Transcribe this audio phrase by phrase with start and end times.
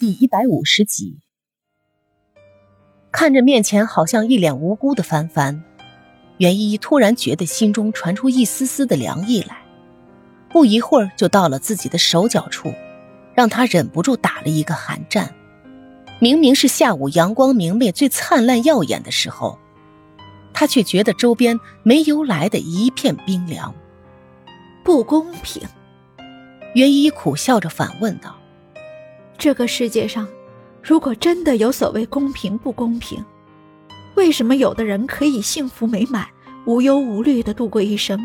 [0.00, 1.20] 第一百五十集，
[3.12, 5.62] 看着面前好像一脸无辜的凡凡，
[6.38, 9.58] 袁依依突然觉得心中传出一丝丝的凉意来，
[10.48, 12.72] 不一会儿就到了自己的手脚处，
[13.34, 15.34] 让她忍不住打了一个寒战。
[16.18, 19.58] 明明是下午阳光明媚、最灿烂耀眼的时候，
[20.54, 23.74] 她却觉得周边没由来的一片冰凉。
[24.82, 25.68] 不公平！
[26.74, 28.39] 袁依依苦笑着反问道。
[29.40, 30.28] 这个世界上，
[30.82, 33.24] 如果真的有所谓公平不公平，
[34.14, 36.26] 为什么有的人可以幸福美满、
[36.66, 38.20] 无忧无虑的度过一生，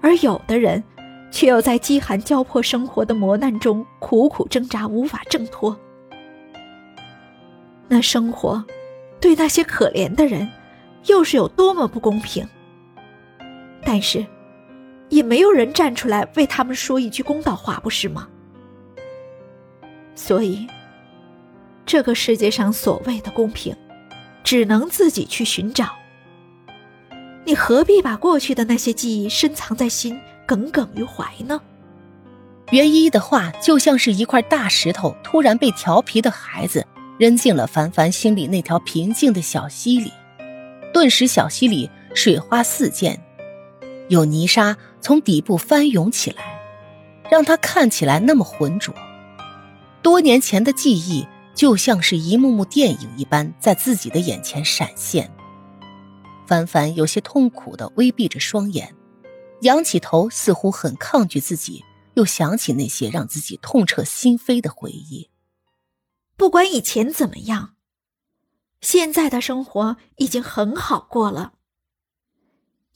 [0.00, 0.82] 而有的人
[1.30, 5.78] 却又在饥寒交迫生活的磨难中苦苦挣扎，无法挣脱？
[7.86, 8.64] 那生活
[9.20, 10.50] 对那些可怜的人
[11.08, 12.48] 又是有多么不公平？
[13.84, 14.24] 但是，
[15.10, 18.26] 也没有人站出来为他们说一句公道话，不是吗？
[20.18, 20.66] 所以，
[21.86, 23.74] 这个世界上所谓的公平，
[24.42, 25.90] 只能自己去寻找。
[27.44, 31.60] 你何必把过去的那些记忆深藏在心，耿耿于怀呢？
[32.72, 36.84] 袁依依的话就像是一块大石头，突然被调皮的孩子
[37.16, 40.12] 扔进了凡凡心里那条平静的小溪里，
[40.92, 43.18] 顿时小溪里水花四溅，
[44.08, 46.60] 有泥沙从底部翻涌起来，
[47.30, 48.92] 让它看起来那么浑浊。
[50.08, 55.30] 多年前的记忆就像是一幕幕电影一般，在自己的眼前闪现。
[56.46, 58.96] 凡凡有些痛苦的微闭着双眼，
[59.60, 65.28] 仰起头，似乎很抗拒自己，又想起那些让自己痛彻心扉的回忆。
[66.38, 67.74] 不管以前怎么样，
[68.80, 71.52] 现在的生活已经很好过了。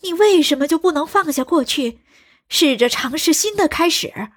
[0.00, 1.98] 你为什么就不能放下过去，
[2.48, 4.30] 试着尝试新的开始？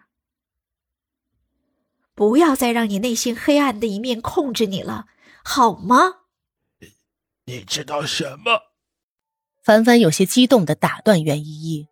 [2.15, 5.05] 不要再让你内心黑暗的一面控制你了，
[5.43, 6.21] 好吗？
[7.45, 8.71] 你知道什么？
[9.61, 11.89] 凡凡有些激动的打断袁依依，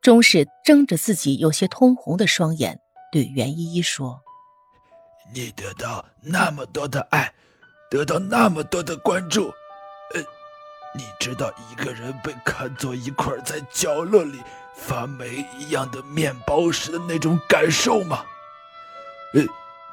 [0.00, 2.80] 终是睁着自己有些通红的双眼，
[3.10, 4.20] 对袁依依说
[5.34, 7.34] ：“你得到那么多的爱，
[7.90, 9.48] 得到那么多的关注，
[10.14, 10.20] 呃，
[10.94, 14.40] 你知道一个人被看作一块在角落里
[14.76, 18.24] 发霉一样的面包时的那种感受吗？”
[19.32, 19.42] 呃，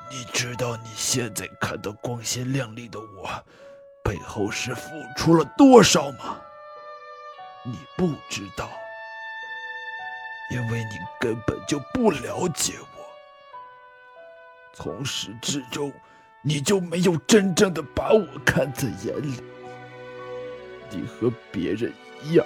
[0.10, 3.30] 你知道你现在看到光鲜亮丽的我，
[4.04, 6.42] 背后是付出了多少吗？
[7.64, 8.68] 你不知道，
[10.52, 12.98] 因为你根本就不了解我。
[14.74, 15.94] 从始至终，
[16.42, 19.44] 你就没有真正的把我看在眼里。
[20.90, 21.94] 你和别人
[22.24, 22.44] 一样，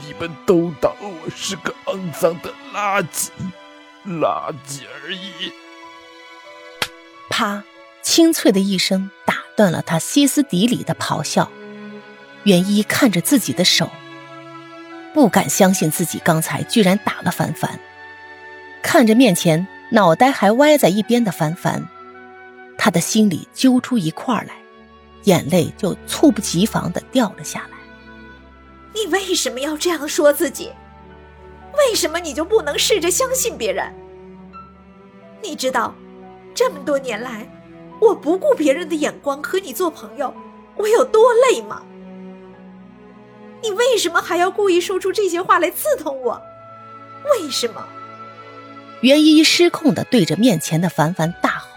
[0.00, 3.30] 你们都当我是个肮脏的垃圾。
[4.06, 5.52] 垃圾而已。
[7.30, 7.62] 啪！
[8.02, 11.50] 清脆的一声打断了他歇斯底里的咆哮。
[12.42, 13.90] 袁一看着自己的手，
[15.14, 17.80] 不敢相信自己刚才居然打了凡凡。
[18.82, 21.88] 看着面前脑袋还歪在一边的凡凡，
[22.76, 24.54] 他的心里揪出一块来，
[25.22, 27.78] 眼泪就猝不及防的掉了下来。
[28.92, 30.70] 你为什么要这样说自己？
[31.76, 33.92] 为什么你就不能试着相信别人？
[35.42, 35.94] 你知道，
[36.54, 37.48] 这么多年来，
[38.00, 40.32] 我不顾别人的眼光和你做朋友，
[40.76, 41.82] 我有多累吗？
[43.62, 46.40] 你为什么还要故意说出这些话来刺痛我？
[47.32, 47.82] 为什么？
[49.00, 51.68] 袁依依失控的对着面前的凡凡大吼：“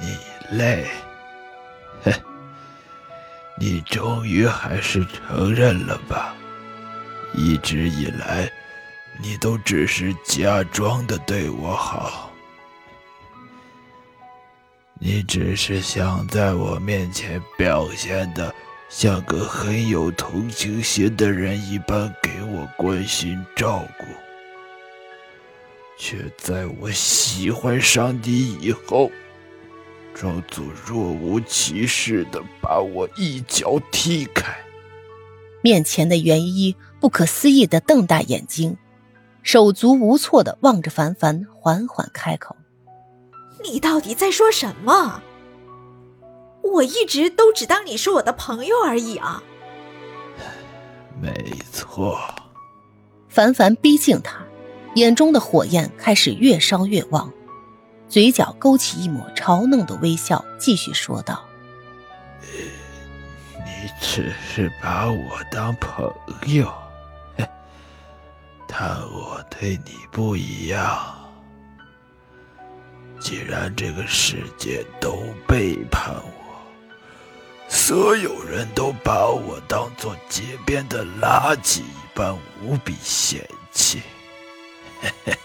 [0.00, 0.16] 你
[0.56, 0.86] 累？
[2.04, 2.12] 哼！
[3.58, 6.34] 你终于还是承认了吧？
[7.34, 8.50] 一直以来……”
[9.20, 12.30] 你都只是假装的对我好，
[14.98, 18.52] 你只是想在我面前表现的
[18.88, 24.04] 像个很有同情心的人一般给我关心照顾，
[25.98, 29.10] 却在我喜欢上你以后，
[30.14, 34.56] 装作若无其事的把我一脚踢开。
[35.60, 38.76] 面前的袁一不可思议的瞪大眼睛。
[39.42, 42.56] 手足无措的望着凡凡，缓缓开口
[43.62, 45.20] ：“你到底在说什么？
[46.62, 49.42] 我一直都只当你是我的朋友而已啊。
[51.20, 51.32] ”没
[51.72, 52.18] 错。
[53.28, 54.44] 凡凡逼近他，
[54.94, 57.32] 眼中的火焰开始越烧越旺，
[58.08, 61.42] 嘴角勾起一抹嘲弄的微笑，继续说道
[63.64, 66.12] ：“你只是把我当朋
[66.54, 66.72] 友。”
[68.74, 71.14] 但我对你不一样，
[73.20, 81.84] 既然这个世界都背叛我，所有人都把我当做街边的垃圾一
[82.14, 84.00] 般无比嫌弃，
[85.02, 85.38] 嘿嘿，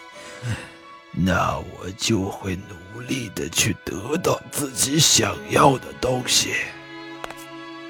[1.12, 6.54] 那我就会努力的去得到自己想要的东西，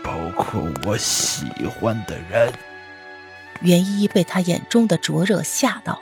[0.03, 1.45] 包括我喜
[1.79, 2.51] 欢的人。
[3.61, 6.01] 袁依依被他眼中的灼热吓到了，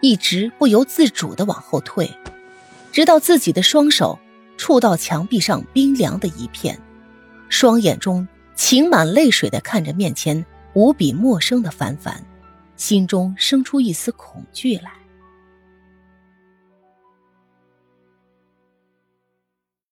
[0.00, 2.10] 一直不由自主的往后退。
[2.90, 4.18] 直到自己的双手
[4.56, 6.78] 触到墙壁上冰凉的一片，
[7.48, 8.26] 双眼中
[8.56, 12.24] 噙满泪水的看着面前无比陌生的凡凡，
[12.76, 15.01] 心中生出一丝恐惧来。